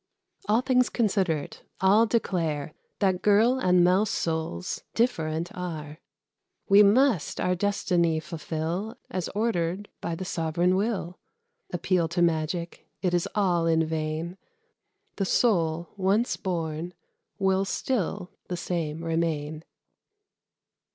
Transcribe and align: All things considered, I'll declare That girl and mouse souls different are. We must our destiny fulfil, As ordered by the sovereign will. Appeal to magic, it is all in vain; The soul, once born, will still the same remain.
All 0.49 0.61
things 0.61 0.89
considered, 0.89 1.57
I'll 1.79 2.07
declare 2.07 2.73
That 2.97 3.21
girl 3.21 3.59
and 3.59 3.83
mouse 3.83 4.09
souls 4.09 4.81
different 4.95 5.55
are. 5.55 5.99
We 6.67 6.81
must 6.81 7.39
our 7.39 7.53
destiny 7.53 8.19
fulfil, 8.19 8.97
As 9.11 9.29
ordered 9.35 9.89
by 10.01 10.15
the 10.15 10.25
sovereign 10.25 10.75
will. 10.75 11.19
Appeal 11.71 12.07
to 12.07 12.21
magic, 12.23 12.89
it 13.03 13.13
is 13.13 13.27
all 13.35 13.67
in 13.67 13.85
vain; 13.85 14.37
The 15.17 15.25
soul, 15.25 15.89
once 15.97 16.35
born, 16.35 16.95
will 17.37 17.63
still 17.63 18.31
the 18.47 18.57
same 18.57 19.03
remain. 19.03 19.63